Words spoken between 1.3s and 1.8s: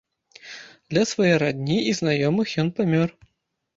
радні